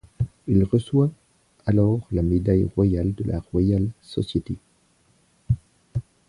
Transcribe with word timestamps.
Il 0.47 0.63
reçoit 0.63 1.11
alors 1.67 2.07
la 2.11 2.23
Médaille 2.23 2.67
royale 2.75 3.13
de 3.13 3.23
la 3.25 3.39
Royal 3.51 3.87
Society. 4.01 4.57